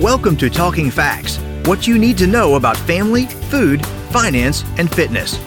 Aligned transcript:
Welcome 0.00 0.36
to 0.36 0.50
Talking 0.50 0.90
Facts 0.90 1.38
what 1.64 1.86
you 1.86 1.98
need 1.98 2.18
to 2.18 2.26
know 2.26 2.56
about 2.56 2.76
family, 2.76 3.24
food, 3.24 3.84
finance, 4.10 4.62
and 4.76 4.94
fitness. 4.94 5.38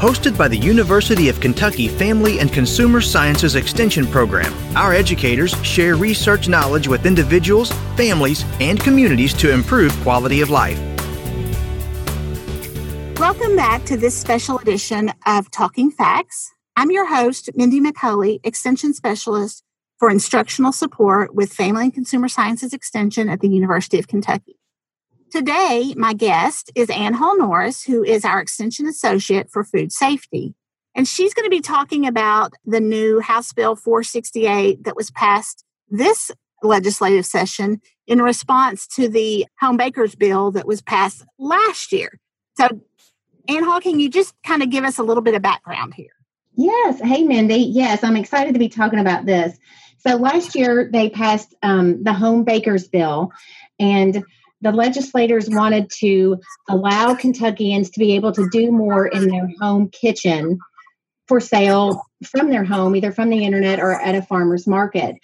Hosted 0.00 0.36
by 0.36 0.48
the 0.48 0.58
University 0.58 1.28
of 1.28 1.40
Kentucky 1.40 1.86
Family 1.86 2.40
and 2.40 2.52
Consumer 2.52 3.00
Sciences 3.00 3.54
Extension 3.54 4.04
Program, 4.08 4.52
our 4.76 4.92
educators 4.92 5.54
share 5.64 5.94
research 5.94 6.48
knowledge 6.48 6.88
with 6.88 7.06
individuals, 7.06 7.70
families, 7.96 8.44
and 8.58 8.80
communities 8.80 9.32
to 9.34 9.52
improve 9.52 9.94
quality 10.00 10.40
of 10.40 10.50
life. 10.50 10.80
Welcome 13.20 13.54
back 13.54 13.84
to 13.84 13.96
this 13.96 14.18
special 14.18 14.58
edition 14.58 15.12
of 15.26 15.48
Talking 15.52 15.92
Facts. 15.92 16.52
I'm 16.74 16.90
your 16.90 17.06
host, 17.06 17.50
Mindy 17.54 17.80
McCulley, 17.80 18.40
Extension 18.42 18.94
Specialist 18.94 19.62
for 20.02 20.10
Instructional 20.10 20.72
Support 20.72 21.32
with 21.32 21.52
Family 21.52 21.84
and 21.84 21.94
Consumer 21.94 22.26
Sciences 22.26 22.72
Extension 22.72 23.28
at 23.28 23.38
the 23.38 23.48
University 23.48 24.00
of 24.00 24.08
Kentucky. 24.08 24.58
Today, 25.30 25.94
my 25.96 26.12
guest 26.12 26.72
is 26.74 26.88
Annhall 26.88 27.38
Norris, 27.38 27.84
who 27.84 28.02
is 28.02 28.24
our 28.24 28.40
Extension 28.40 28.88
Associate 28.88 29.48
for 29.48 29.62
Food 29.62 29.92
Safety. 29.92 30.56
And 30.96 31.06
she's 31.06 31.32
going 31.34 31.46
to 31.46 31.50
be 31.50 31.60
talking 31.60 32.04
about 32.04 32.54
the 32.64 32.80
new 32.80 33.20
House 33.20 33.52
Bill 33.52 33.76
468 33.76 34.82
that 34.82 34.96
was 34.96 35.12
passed 35.12 35.64
this 35.88 36.32
legislative 36.64 37.24
session 37.24 37.80
in 38.08 38.20
response 38.20 38.88
to 38.96 39.08
the 39.08 39.46
Home 39.60 39.76
Bakers 39.76 40.16
Bill 40.16 40.50
that 40.50 40.66
was 40.66 40.82
passed 40.82 41.24
last 41.38 41.92
year. 41.92 42.18
So, 42.56 42.66
Annhall, 43.48 43.80
can 43.80 44.00
you 44.00 44.10
just 44.10 44.34
kind 44.44 44.64
of 44.64 44.70
give 44.70 44.82
us 44.82 44.98
a 44.98 45.04
little 45.04 45.22
bit 45.22 45.36
of 45.36 45.42
background 45.42 45.94
here? 45.94 46.10
Yes. 46.56 47.00
Hey, 47.00 47.22
Mindy. 47.22 47.56
Yes, 47.56 48.02
I'm 48.02 48.16
excited 48.16 48.52
to 48.52 48.58
be 48.58 48.68
talking 48.68 48.98
about 48.98 49.26
this. 49.26 49.58
So, 50.06 50.16
last 50.16 50.54
year 50.54 50.88
they 50.92 51.10
passed 51.10 51.54
um, 51.62 52.02
the 52.02 52.12
Home 52.12 52.44
Bakers 52.44 52.88
Bill, 52.88 53.30
and 53.78 54.24
the 54.60 54.72
legislators 54.72 55.48
wanted 55.48 55.90
to 55.98 56.38
allow 56.68 57.14
Kentuckians 57.14 57.90
to 57.90 57.98
be 57.98 58.14
able 58.14 58.32
to 58.32 58.48
do 58.50 58.70
more 58.70 59.06
in 59.06 59.28
their 59.28 59.48
home 59.60 59.88
kitchen 59.88 60.58
for 61.28 61.40
sale 61.40 62.04
from 62.24 62.50
their 62.50 62.64
home, 62.64 62.94
either 62.96 63.12
from 63.12 63.30
the 63.30 63.44
internet 63.44 63.80
or 63.80 63.92
at 63.92 64.14
a 64.14 64.22
farmer's 64.22 64.66
market. 64.66 65.16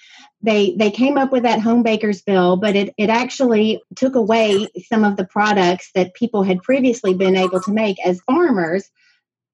They 0.42 0.74
they 0.76 0.90
came 0.90 1.18
up 1.18 1.32
with 1.32 1.42
that 1.42 1.60
home 1.60 1.82
bakers 1.82 2.22
bill, 2.22 2.56
but 2.56 2.76
it, 2.76 2.94
it 2.96 3.10
actually 3.10 3.82
took 3.96 4.14
away 4.14 4.68
some 4.86 5.04
of 5.04 5.16
the 5.16 5.26
products 5.26 5.90
that 5.94 6.14
people 6.14 6.42
had 6.42 6.62
previously 6.62 7.14
been 7.14 7.36
able 7.36 7.60
to 7.60 7.72
make 7.72 7.96
as 8.04 8.20
farmers. 8.22 8.88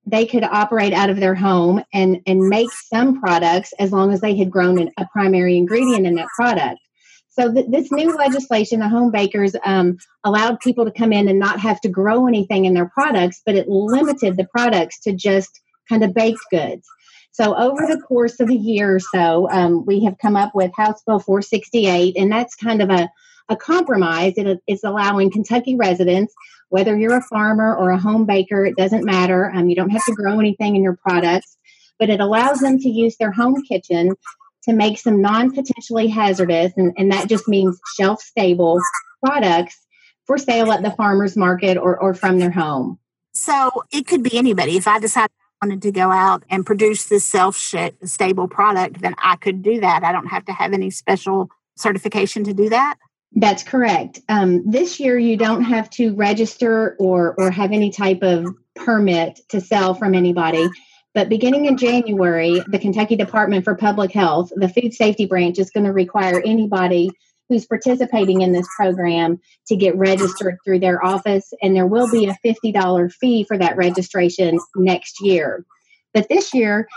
They 0.07 0.27
could 0.27 0.45
operate 0.45 0.93
out 0.93 1.11
of 1.11 1.19
their 1.19 1.35
home 1.35 1.83
and, 1.93 2.21
and 2.27 2.49
make 2.49 2.71
some 2.73 3.21
products 3.21 3.73
as 3.79 3.91
long 3.91 4.13
as 4.13 4.21
they 4.21 4.37
had 4.37 4.51
grown 4.51 4.91
a 4.99 5.07
primary 5.13 5.57
ingredient 5.57 6.07
in 6.07 6.15
that 6.17 6.29
product. 6.37 6.81
So 7.31 7.53
th- 7.53 7.67
this 7.69 7.91
new 7.91 8.15
legislation, 8.15 8.81
the 8.81 8.89
home 8.89 9.11
bakers, 9.11 9.57
um, 9.65 9.99
allowed 10.23 10.61
people 10.61 10.85
to 10.85 10.93
come 10.93 11.13
in 11.13 11.29
and 11.29 11.39
not 11.39 11.59
have 11.59 11.81
to 11.81 11.89
grow 11.89 12.27
anything 12.27 12.65
in 12.65 12.75
their 12.75 12.91
products, 12.91 13.43
but 13.45 13.57
it 13.57 13.69
limited 13.69 14.37
the 14.37 14.47
products 14.47 15.01
to 15.01 15.13
just 15.13 15.61
kind 15.89 16.05
of 16.05 16.15
baked 16.15 16.45
goods. 16.51 16.87
So 17.35 17.57
over 17.57 17.85
the 17.89 18.01
course 18.01 18.39
of 18.39 18.49
a 18.49 18.55
year 18.55 18.95
or 18.95 19.01
so, 19.01 19.51
um, 19.51 19.85
we 19.85 20.05
have 20.05 20.19
come 20.19 20.37
up 20.37 20.55
with 20.55 20.71
House 20.77 21.03
Bill 21.05 21.19
468, 21.19 22.17
and 22.17 22.31
that's 22.31 22.55
kind 22.55 22.81
of 22.81 22.91
a, 22.91 23.11
a 23.49 23.57
compromise. 23.57 24.35
It, 24.37 24.61
it's 24.69 24.85
allowing 24.85 25.33
Kentucky 25.33 25.75
residents, 25.75 26.33
whether 26.69 26.97
you're 26.97 27.17
a 27.17 27.23
farmer 27.23 27.77
or 27.77 27.91
a 27.91 27.99
home 27.99 28.25
baker, 28.25 28.65
it 28.65 28.77
doesn't 28.77 29.05
matter. 29.05 29.51
Um, 29.53 29.69
you 29.69 29.75
don't 29.75 29.91
have 29.91 30.05
to 30.05 30.15
grow 30.15 30.39
anything 30.39 30.77
in 30.77 30.85
your 30.85 30.97
products, 30.97 31.57
but 31.99 32.09
it 32.09 32.21
allows 32.21 32.61
them 32.61 32.79
to 32.79 32.89
use 32.89 33.17
their 33.17 33.33
home 33.33 33.61
kitchen 33.65 34.13
to 34.63 34.73
make 34.73 35.01
some 35.01 35.21
non 35.21 35.53
potentially 35.53 36.07
hazardous, 36.07 36.73
and, 36.77 36.93
and 36.97 37.11
that 37.11 37.29
just 37.29 37.49
means 37.49 37.81
shelf 37.97 38.23
stable 38.23 38.81
products 39.27 39.77
for 40.25 40.39
sale 40.39 40.71
at 40.71 40.85
the 40.85 40.93
farmer's 40.93 41.37
market 41.37 41.77
or, 41.79 41.99
or 41.99 42.15
from 42.15 42.39
their 42.39 42.53
home. 42.53 43.01
So 43.33 43.73
it 43.91 44.07
could 44.07 44.23
be 44.23 44.39
anybody. 44.39 44.77
If 44.77 44.87
I 44.87 45.01
decided 45.01 45.33
I 45.33 45.44
wanted 45.63 45.83
to 45.83 45.93
go 45.93 46.11
out 46.11 46.45
and 46.51 46.67
produce 46.67 47.07
this 47.07 47.29
shelf 47.29 47.57
stable 47.57 48.49
product, 48.49 49.01
then 49.01 49.15
I 49.19 49.37
could 49.37 49.63
do 49.63 49.81
that. 49.81 50.05
I 50.05 50.13
don't 50.13 50.27
have 50.27 50.45
to 50.47 50.53
have 50.53 50.73
any 50.73 50.91
special 50.91 51.51
certification 51.77 52.45
to 52.45 52.55
do 52.55 52.69
that. 52.69 52.97
That's 53.37 53.63
correct. 53.65 54.21
Um, 54.29 54.63
this 54.71 55.01
year, 55.01 55.19
you 55.19 55.37
don't 55.37 55.65
have 55.65 55.91
to 55.91 56.15
register 56.15 56.97
or 57.01 57.35
or 57.37 57.51
have 57.51 57.73
any 57.73 57.91
type 57.91 58.23
of 58.23 58.47
permit 58.77 59.41
to 59.49 59.61
sell 59.61 59.95
from 59.95 60.15
anybody. 60.15 60.69
But 61.15 61.29
beginning 61.29 61.67
in 61.67 61.77
January, 61.77 62.63
the 62.69 62.79
Kentucky 62.79 63.17
Department 63.17 63.65
for 63.65 63.75
Public 63.75 64.13
Health, 64.13 64.53
the 64.55 64.69
food 64.69 64.93
safety 64.93 65.27
branch, 65.27 65.59
is 65.59 65.71
going 65.71 65.85
to 65.85 65.93
require 65.93 66.43
anybody 66.45 67.11
who's 67.49 67.67
participating 67.67 68.41
in 68.41 68.53
this 68.53 68.67
program 68.77 69.41
to 69.67 69.77
get 69.77 69.97
registered 69.97 70.57
through 70.65 70.81
their 70.81 71.05
office, 71.05 71.53
and 71.63 71.77
there 71.77 71.87
will 71.87 72.11
be 72.11 72.27
a 72.27 72.37
$50 72.45 73.13
fee 73.13 73.45
for 73.45 73.59
that 73.59 73.77
registration 73.77 74.59
next 74.77 75.21
year. 75.21 75.65
But 76.13 76.29
this 76.29 76.55
year, 76.55 76.89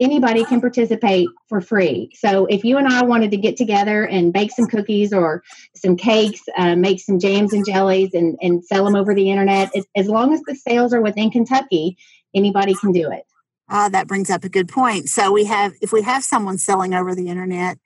anybody 0.00 0.44
can 0.44 0.60
participate 0.60 1.28
for 1.48 1.60
free. 1.60 2.10
So 2.14 2.46
if 2.46 2.64
you 2.64 2.76
and 2.76 2.86
I 2.86 3.04
wanted 3.04 3.30
to 3.30 3.36
get 3.36 3.56
together 3.56 4.06
and 4.06 4.32
bake 4.32 4.52
some 4.52 4.66
cookies 4.66 5.12
or 5.12 5.42
some 5.74 5.96
cakes, 5.96 6.42
uh, 6.56 6.76
make 6.76 7.00
some 7.00 7.18
jams 7.18 7.52
and 7.52 7.64
jellies, 7.64 8.12
and, 8.12 8.36
and 8.42 8.64
sell 8.64 8.84
them 8.84 8.96
over 8.96 9.14
the 9.14 9.30
internet, 9.30 9.70
as 9.96 10.08
long 10.08 10.34
as 10.34 10.42
the 10.42 10.54
sales 10.54 10.92
are 10.92 11.00
within 11.00 11.30
Kentucky, 11.30 11.96
anybody 12.34 12.74
can 12.74 12.92
do 12.92 13.10
it. 13.10 13.24
Ah, 13.68 13.88
that 13.88 14.06
brings 14.06 14.30
up 14.30 14.44
a 14.44 14.48
good 14.48 14.68
point. 14.68 15.08
So 15.08 15.32
we 15.32 15.44
have, 15.46 15.72
if 15.80 15.92
we 15.92 16.02
have 16.02 16.22
someone 16.22 16.58
selling 16.58 16.94
over 16.94 17.14
the 17.14 17.28
internet, 17.28 17.78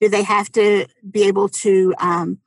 do 0.00 0.08
they 0.08 0.22
have 0.22 0.50
to 0.52 0.86
be 1.08 1.22
able 1.24 1.48
to 1.48 1.94
um, 1.98 2.38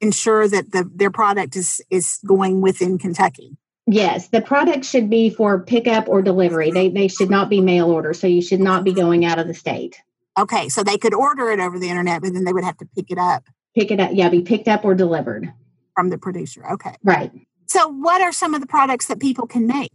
ensure 0.00 0.48
that 0.48 0.72
the, 0.72 0.88
their 0.94 1.10
product 1.10 1.56
is 1.56 1.80
is 1.90 2.18
going 2.26 2.60
within 2.60 2.98
Kentucky? 2.98 3.56
Yes, 3.86 4.28
the 4.28 4.40
product 4.40 4.84
should 4.84 5.10
be 5.10 5.30
for 5.30 5.60
pickup 5.60 6.08
or 6.08 6.22
delivery. 6.22 6.70
They 6.70 6.88
they 6.88 7.08
should 7.08 7.30
not 7.30 7.48
be 7.48 7.60
mail 7.60 7.90
order, 7.90 8.14
so 8.14 8.26
you 8.26 8.42
should 8.42 8.60
not 8.60 8.84
be 8.84 8.92
going 8.92 9.24
out 9.24 9.38
of 9.38 9.46
the 9.46 9.54
state. 9.54 10.00
Okay, 10.38 10.68
so 10.68 10.82
they 10.82 10.96
could 10.96 11.14
order 11.14 11.50
it 11.50 11.60
over 11.60 11.78
the 11.78 11.90
internet, 11.90 12.22
but 12.22 12.32
then 12.32 12.44
they 12.44 12.52
would 12.52 12.64
have 12.64 12.78
to 12.78 12.86
pick 12.96 13.10
it 13.10 13.18
up. 13.18 13.44
Pick 13.74 13.90
it 13.90 14.00
up, 14.00 14.10
yeah, 14.12 14.28
be 14.28 14.42
picked 14.42 14.68
up 14.68 14.84
or 14.84 14.94
delivered 14.94 15.52
from 15.94 16.10
the 16.10 16.18
producer. 16.18 16.64
Okay, 16.72 16.94
right. 17.02 17.32
So, 17.66 17.88
what 17.88 18.20
are 18.20 18.32
some 18.32 18.54
of 18.54 18.60
the 18.60 18.66
products 18.66 19.06
that 19.06 19.20
people 19.20 19.46
can 19.46 19.66
make? 19.66 19.92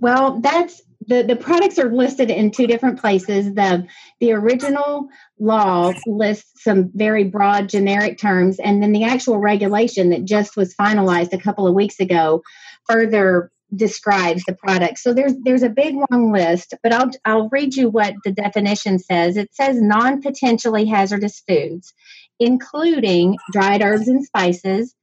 Well, 0.00 0.40
that's 0.40 0.82
the, 1.06 1.22
the 1.22 1.36
products 1.36 1.78
are 1.78 1.92
listed 1.92 2.30
in 2.30 2.50
two 2.50 2.66
different 2.66 3.00
places. 3.00 3.54
The 3.54 3.86
the 4.20 4.32
original 4.32 5.08
law 5.38 5.92
lists 6.06 6.62
some 6.62 6.90
very 6.94 7.24
broad 7.24 7.68
generic 7.68 8.18
terms, 8.18 8.58
and 8.58 8.82
then 8.82 8.92
the 8.92 9.04
actual 9.04 9.38
regulation 9.38 10.10
that 10.10 10.24
just 10.24 10.56
was 10.56 10.74
finalized 10.74 11.32
a 11.32 11.38
couple 11.38 11.66
of 11.66 11.74
weeks 11.74 12.00
ago 12.00 12.42
further 12.88 13.50
describes 13.74 14.44
the 14.44 14.54
product. 14.54 14.98
So 14.98 15.12
there's 15.12 15.34
there's 15.42 15.62
a 15.62 15.68
big 15.68 15.96
long 16.10 16.32
list, 16.32 16.74
but 16.82 16.92
I'll 16.92 17.10
I'll 17.24 17.48
read 17.50 17.74
you 17.74 17.88
what 17.88 18.14
the 18.24 18.32
definition 18.32 18.98
says. 18.98 19.36
It 19.36 19.54
says 19.54 19.80
non-potentially 19.80 20.86
hazardous 20.86 21.42
foods, 21.46 21.92
including 22.38 23.36
dried 23.52 23.82
herbs 23.82 24.08
and 24.08 24.24
spices, 24.24 24.94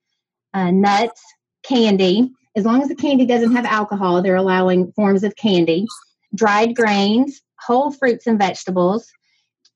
uh, 0.54 0.72
nuts, 0.72 1.22
candy, 1.64 2.32
as 2.56 2.66
long 2.66 2.82
as 2.82 2.90
the 2.90 2.96
candy 2.96 3.26
doesn't 3.26 3.56
have 3.56 3.66
alcohol, 3.66 4.22
they're 4.22 4.36
allowing 4.36 4.92
forms 4.94 5.24
of 5.24 5.36
candy, 5.36 5.86
dried 6.36 6.76
grains, 6.76 7.42
whole 7.60 7.92
fruits 7.92 8.28
and 8.28 8.38
vegetables, 8.38 9.10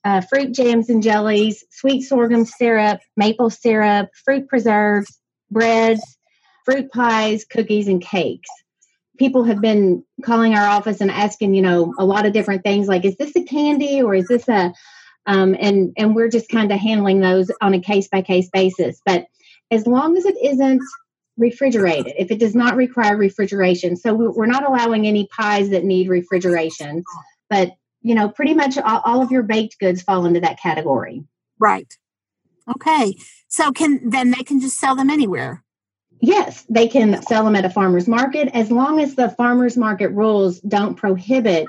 uh, 0.03 0.22
fruit 0.22 0.53
jams 0.53 0.90
and 0.90 1.02
jellies, 1.02 1.64
sweet 1.72 2.02
sorghum 2.02 2.46
syrup, 2.46 3.00
maple 3.18 3.50
syrup, 3.50 4.09
fruit 4.24 4.47
preserves, 4.47 5.19
breads, 5.50 6.18
fruit 6.64 6.91
pies, 6.91 7.46
cookies, 7.46 7.88
and 7.88 8.02
cakes. 8.02 8.50
People 9.18 9.46
have 9.46 9.62
been 9.62 10.03
calling 10.24 10.53
our 10.53 10.68
office 10.68 11.00
and 11.00 11.09
asking, 11.09 11.53
you 11.53 11.62
know, 11.62 11.94
a 11.97 12.06
lot 12.06 12.25
of 12.25 12.34
different 12.34 12.64
things 12.64 12.88
like, 12.88 13.06
is 13.06 13.16
this 13.16 13.35
a 13.35 13.44
candy 13.44 14.02
or 14.02 14.14
is 14.14 14.28
this 14.28 14.47
a, 14.50 14.74
um, 15.25 15.56
and 15.59 15.94
and 15.97 16.16
we're 16.16 16.30
just 16.30 16.50
kind 16.50 16.72
of 16.72 16.80
handling 16.80 17.19
those 17.19 17.50
on 17.62 17.74
a 17.74 17.80
case 17.80 18.08
by 18.08 18.22
case 18.22 18.50
basis. 18.52 19.02
But 19.05 19.26
as 19.72 19.88
long 19.88 20.17
as 20.17 20.26
it 20.26 20.35
isn't 20.44 20.82
refrigerated 21.37 22.14
if 22.17 22.32
it 22.32 22.40
does 22.40 22.55
not 22.55 22.76
require 22.76 23.17
refrigeration. 23.17 23.96
So 23.96 24.14
we're 24.14 24.46
not 24.46 24.67
allowing 24.67 25.08
any 25.08 25.28
pies 25.28 25.70
that 25.70 25.84
need 25.84 26.09
refrigeration, 26.09 27.03
but 27.49 27.72
you 28.02 28.14
know, 28.14 28.29
pretty 28.29 28.53
much 28.53 28.78
all, 28.78 29.22
of 29.22 29.32
your 29.32 29.43
baked 29.43 29.79
goods 29.79 30.03
fall 30.03 30.26
into 30.26 30.40
that 30.41 30.59
category. 30.59 31.23
Right. 31.59 31.91
Okay. 32.76 33.16
So 33.47 33.72
can 33.72 34.09
then 34.09 34.32
they 34.32 34.43
can 34.43 34.59
just 34.59 34.79
sell 34.79 34.96
them 34.96 35.09
anywhere. 35.09 35.64
Yes, 36.22 36.66
they 36.70 36.87
can 36.87 37.22
sell 37.23 37.43
them 37.43 37.55
at 37.55 37.66
a 37.66 37.70
farmer's 37.70 38.08
market 38.08 38.49
as 38.53 38.72
long 38.72 38.99
as 38.99 39.16
the 39.16 39.29
farmer's 39.29 39.76
market 39.76 40.09
rules 40.09 40.59
don't 40.61 40.96
prohibit 40.96 41.67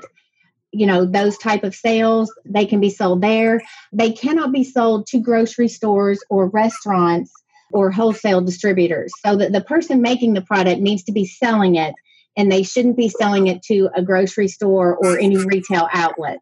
you 0.71 0.85
know 0.85 1.05
those 1.05 1.37
type 1.37 1.63
of 1.63 1.73
sales 1.73 2.33
they 2.45 2.65
can 2.65 2.79
be 2.79 2.89
sold 2.89 3.21
there 3.21 3.61
they 3.93 4.11
cannot 4.11 4.51
be 4.51 4.63
sold 4.63 5.07
to 5.07 5.19
grocery 5.19 5.67
stores 5.67 6.19
or 6.29 6.49
restaurants 6.49 7.31
or 7.71 7.91
wholesale 7.91 8.41
distributors. 8.41 9.11
So 9.25 9.35
that 9.37 9.51
the 9.51 9.61
person 9.61 10.01
making 10.01 10.33
the 10.33 10.41
product 10.41 10.81
needs 10.81 11.03
to 11.03 11.11
be 11.11 11.25
selling 11.25 11.75
it 11.75 11.93
and 12.35 12.51
they 12.51 12.63
shouldn't 12.63 12.97
be 12.97 13.09
selling 13.09 13.47
it 13.47 13.63
to 13.63 13.89
a 13.95 14.01
grocery 14.01 14.47
store 14.47 14.95
or 14.95 15.19
any 15.19 15.37
retail 15.37 15.87
outlet. 15.91 16.39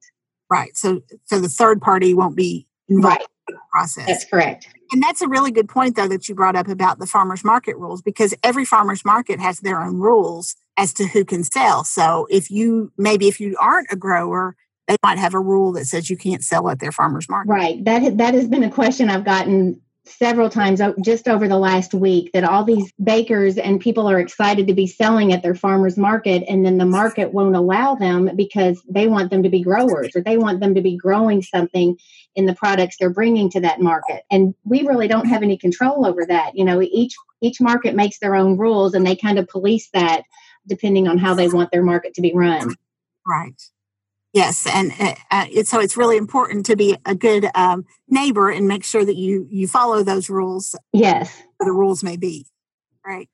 Right. 0.50 0.76
So 0.76 1.02
so 1.26 1.40
the 1.40 1.50
third 1.50 1.82
party 1.82 2.14
won't 2.14 2.36
be 2.36 2.68
involved. 2.90 3.20
Right. 3.20 3.28
process. 3.72 4.08
That's 4.08 4.26
correct. 4.26 4.68
And 4.92 5.02
that's 5.02 5.22
a 5.22 5.28
really 5.28 5.52
good 5.52 5.68
point, 5.68 5.96
though, 5.96 6.08
that 6.08 6.30
you 6.30 6.36
brought 6.36 6.56
up 6.56 6.68
about 6.68 7.00
the 7.00 7.08
farmers 7.08 7.44
market 7.44 7.76
rules, 7.78 8.02
because 8.02 8.34
every 8.44 8.66
farmers 8.66 9.04
market 9.04 9.40
has 9.40 9.60
their 9.60 9.82
own 9.82 9.98
rules 9.98 10.56
as 10.78 10.94
to 10.94 11.08
who 11.08 11.26
can 11.26 11.44
sell. 11.44 11.84
So 11.84 12.28
if 12.30 12.52
you 12.52 12.92
maybe 12.98 13.28
if 13.28 13.40
you 13.40 13.56
aren't 13.60 13.88
a 13.92 13.96
grower, 13.96 14.56
they 14.88 14.98
might 15.04 15.18
have 15.18 15.34
a 15.34 15.40
rule 15.40 15.72
that 15.74 15.86
says 15.86 16.10
you 16.10 16.18
can't 16.18 16.44
sell 16.44 16.70
at 16.70 16.80
their 16.80 16.92
farmers 16.92 17.28
market. 17.28 17.50
Right. 17.50 17.84
That 17.84 18.18
that 18.18 18.34
has 18.34 18.48
been 18.48 18.64
a 18.64 18.72
question 18.72 19.10
I've 19.10 19.26
gotten 19.26 19.82
several 20.08 20.50
times 20.50 20.82
just 21.02 21.28
over 21.28 21.48
the 21.48 21.58
last 21.58 21.94
week 21.94 22.32
that 22.34 22.44
all 22.44 22.64
these 22.64 22.92
bakers 23.04 23.58
and 23.58 23.82
people 23.82 24.10
are 24.10 24.20
excited 24.20 24.68
to 24.68 24.74
be 24.74 24.88
selling 24.88 25.34
at 25.34 25.42
their 25.42 25.56
farmers 25.56 25.98
market 25.98 26.44
and 26.48 26.66
then 26.66 26.78
the 26.78 26.86
market 26.86 27.34
won't 27.34 27.56
allow 27.56 27.96
them 27.96 28.30
because 28.36 28.82
they 28.88 29.08
want 29.08 29.32
them 29.32 29.44
to 29.44 29.50
be 29.50 29.62
growers 29.62 30.16
or 30.16 30.22
they 30.22 30.38
want 30.38 30.60
them 30.60 30.76
to 30.76 30.82
be 30.82 30.96
growing 30.96 31.42
something 31.42 31.98
in 32.36 32.46
the 32.46 32.54
products 32.54 32.98
they're 33.00 33.10
bringing 33.10 33.50
to 33.50 33.62
that 33.62 33.82
market. 33.82 34.24
And 34.30 34.54
we 34.64 34.86
really 34.86 35.08
don't 35.08 35.28
have 35.28 35.44
any 35.44 35.58
control 35.58 36.06
over 36.06 36.26
that. 36.26 36.56
You 36.56 36.66
know 36.66 36.82
each 36.82 37.16
each 37.42 37.60
market 37.60 37.96
makes 37.96 38.20
their 38.20 38.36
own 38.36 38.58
rules 38.58 38.94
and 38.94 39.06
they 39.06 39.16
kind 39.16 39.40
of 39.40 39.48
police 39.48 39.90
that 39.94 40.24
depending 40.68 41.08
on 41.08 41.18
how 41.18 41.34
they 41.34 41.48
want 41.48 41.72
their 41.72 41.84
market 41.84 42.14
to 42.16 42.22
be 42.22 42.34
run. 42.34 42.76
Right 43.28 43.62
Yes, 44.36 44.68
and 44.68 44.92
uh, 45.00 45.16
uh, 45.32 45.46
it, 45.50 45.66
so 45.66 45.80
it's 45.80 45.96
really 45.96 46.18
important 46.18 46.66
to 46.66 46.76
be 46.76 46.98
a 47.06 47.16
good 47.16 47.48
um, 47.56 47.86
neighbor 48.10 48.50
and 48.50 48.68
make 48.68 48.84
sure 48.84 49.06
that 49.06 49.16
you 49.16 49.48
you 49.50 49.66
follow 49.66 50.04
those 50.04 50.30
rules. 50.30 50.76
Yes, 50.92 51.42
the 51.62 51.72
rules 51.72 52.04
may 52.04 52.18
be 52.18 52.46
right. 53.06 53.30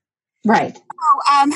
Right. 0.46 0.78
So, 0.78 1.34
um, 1.34 1.54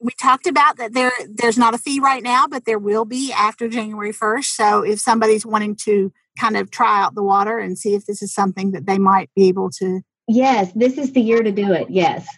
we 0.00 0.12
talked 0.20 0.46
about 0.46 0.76
that 0.76 0.92
there 0.92 1.12
there's 1.26 1.56
not 1.56 1.72
a 1.72 1.78
fee 1.78 1.98
right 1.98 2.22
now, 2.22 2.46
but 2.46 2.66
there 2.66 2.78
will 2.78 3.06
be 3.06 3.32
after 3.32 3.70
January 3.70 4.12
first. 4.12 4.54
So 4.54 4.82
if 4.82 5.00
somebody's 5.00 5.46
wanting 5.46 5.76
to 5.84 6.12
kind 6.38 6.58
of 6.58 6.70
try 6.70 7.02
out 7.02 7.14
the 7.14 7.22
water 7.22 7.58
and 7.58 7.78
see 7.78 7.94
if 7.94 8.04
this 8.04 8.20
is 8.20 8.34
something 8.34 8.72
that 8.72 8.84
they 8.84 8.98
might 8.98 9.30
be 9.34 9.48
able 9.48 9.70
to. 9.78 10.02
Yes, 10.28 10.70
this 10.74 10.98
is 10.98 11.12
the 11.12 11.22
year 11.22 11.42
to 11.42 11.52
do 11.52 11.72
it. 11.72 11.88
Yes. 11.88 12.28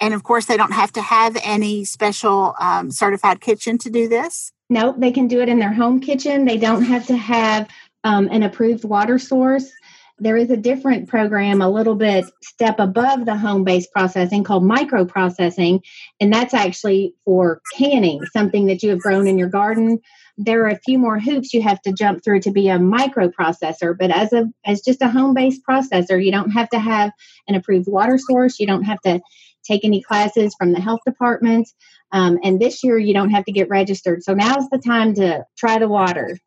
And 0.00 0.14
of 0.14 0.22
course, 0.22 0.46
they 0.46 0.56
don't 0.56 0.72
have 0.72 0.92
to 0.92 1.02
have 1.02 1.36
any 1.44 1.84
special 1.84 2.54
um, 2.58 2.90
certified 2.90 3.42
kitchen 3.42 3.76
to 3.78 3.90
do 3.90 4.08
this. 4.08 4.52
Nope, 4.68 4.96
they 4.98 5.12
can 5.12 5.28
do 5.28 5.40
it 5.40 5.48
in 5.48 5.58
their 5.58 5.72
home 5.72 6.00
kitchen. 6.00 6.44
They 6.44 6.58
don't 6.58 6.82
have 6.82 7.06
to 7.06 7.16
have 7.16 7.68
um, 8.04 8.28
an 8.30 8.42
approved 8.42 8.84
water 8.84 9.18
source. 9.18 9.70
There 10.18 10.36
is 10.36 10.50
a 10.50 10.56
different 10.56 11.08
program, 11.08 11.60
a 11.60 11.68
little 11.68 11.94
bit 11.94 12.24
step 12.42 12.76
above 12.78 13.26
the 13.26 13.36
home 13.36 13.64
based 13.64 13.92
processing 13.92 14.44
called 14.44 14.64
micro 14.64 15.04
processing, 15.04 15.82
and 16.20 16.32
that's 16.32 16.54
actually 16.54 17.14
for 17.24 17.60
canning 17.76 18.24
something 18.32 18.66
that 18.66 18.82
you 18.82 18.90
have 18.90 18.98
grown 18.98 19.26
in 19.26 19.36
your 19.36 19.48
garden. 19.48 20.00
There 20.38 20.64
are 20.64 20.70
a 20.70 20.80
few 20.84 20.98
more 20.98 21.18
hoops 21.18 21.52
you 21.52 21.60
have 21.62 21.82
to 21.82 21.92
jump 21.92 22.24
through 22.24 22.40
to 22.40 22.50
be 22.50 22.68
a 22.68 22.78
micro 22.78 23.28
processor, 23.28 23.96
but 23.96 24.10
as 24.10 24.32
a 24.32 24.46
as 24.64 24.80
just 24.80 25.02
a 25.02 25.08
home 25.08 25.34
based 25.34 25.60
processor, 25.68 26.22
you 26.24 26.32
don't 26.32 26.50
have 26.50 26.70
to 26.70 26.78
have 26.78 27.10
an 27.46 27.54
approved 27.54 27.86
water 27.86 28.18
source. 28.18 28.58
You 28.58 28.66
don't 28.66 28.84
have 28.84 29.00
to 29.02 29.20
take 29.64 29.84
any 29.84 30.00
classes 30.00 30.54
from 30.58 30.72
the 30.72 30.80
health 30.80 31.00
department. 31.04 31.68
Um, 32.12 32.38
and 32.42 32.60
this 32.60 32.84
year, 32.84 32.98
you 32.98 33.12
don't 33.12 33.30
have 33.30 33.44
to 33.46 33.52
get 33.52 33.68
registered. 33.68 34.22
So 34.22 34.34
now's 34.34 34.68
the 34.70 34.78
time 34.78 35.14
to 35.14 35.44
try 35.56 35.78
the 35.78 35.88
water. 35.88 36.38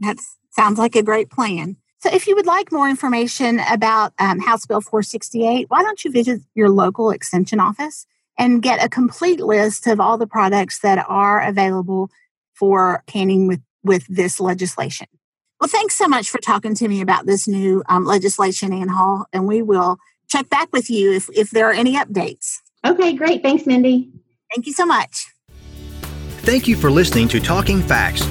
That 0.00 0.18
sounds 0.50 0.78
like 0.78 0.96
a 0.96 1.02
great 1.02 1.30
plan. 1.30 1.76
So, 1.98 2.12
if 2.12 2.26
you 2.26 2.36
would 2.36 2.46
like 2.46 2.70
more 2.70 2.88
information 2.88 3.60
about 3.70 4.12
um, 4.18 4.38
House 4.38 4.66
Bill 4.66 4.80
468, 4.80 5.66
why 5.68 5.82
don't 5.82 6.04
you 6.04 6.10
visit 6.12 6.40
your 6.54 6.68
local 6.68 7.10
extension 7.10 7.58
office 7.58 8.06
and 8.38 8.62
get 8.62 8.84
a 8.84 8.88
complete 8.88 9.40
list 9.40 9.86
of 9.86 9.98
all 9.98 10.18
the 10.18 10.26
products 10.26 10.80
that 10.80 11.04
are 11.08 11.40
available 11.40 12.10
for 12.54 13.02
canning 13.06 13.46
with, 13.46 13.60
with 13.82 14.06
this 14.08 14.38
legislation? 14.40 15.06
Well, 15.60 15.68
thanks 15.68 15.94
so 15.94 16.06
much 16.06 16.28
for 16.28 16.38
talking 16.38 16.74
to 16.74 16.86
me 16.86 17.00
about 17.00 17.24
this 17.24 17.48
new 17.48 17.82
um, 17.88 18.04
legislation, 18.04 18.72
Annhall, 18.72 19.24
and 19.32 19.46
we 19.46 19.62
will 19.62 19.96
check 20.28 20.50
back 20.50 20.68
with 20.72 20.90
you 20.90 21.12
if, 21.12 21.30
if 21.34 21.50
there 21.50 21.68
are 21.68 21.72
any 21.72 21.94
updates. 21.94 22.58
Okay, 22.84 23.14
great. 23.14 23.42
Thanks, 23.42 23.66
Mindy. 23.66 24.10
Thank 24.54 24.66
you 24.66 24.72
so 24.72 24.86
much. 24.86 25.26
Thank 26.42 26.68
you 26.68 26.76
for 26.76 26.90
listening 26.90 27.28
to 27.28 27.40
Talking 27.40 27.82
Facts. 27.82 28.24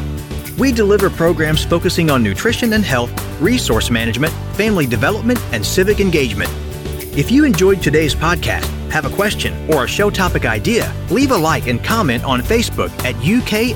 We 0.57 0.71
deliver 0.71 1.09
programs 1.09 1.65
focusing 1.65 2.09
on 2.09 2.23
nutrition 2.23 2.73
and 2.73 2.85
health, 2.85 3.11
resource 3.41 3.89
management, 3.89 4.31
family 4.55 4.85
development, 4.85 5.39
and 5.51 5.65
civic 5.65 5.99
engagement. 5.99 6.49
If 7.17 7.29
you 7.29 7.43
enjoyed 7.43 7.81
today's 7.81 8.15
podcast, 8.15 8.65
have 8.89 9.05
a 9.05 9.09
question, 9.09 9.53
or 9.73 9.83
a 9.83 9.87
show 9.87 10.09
topic 10.09 10.45
idea, 10.45 10.93
leave 11.09 11.31
a 11.31 11.37
like 11.37 11.67
and 11.67 11.83
comment 11.83 12.23
on 12.23 12.41
Facebook 12.41 12.91
at 13.03 13.15
UKFCSEXT. 13.15 13.75